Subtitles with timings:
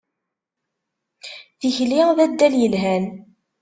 [1.59, 3.05] Tikli d addal yelhan.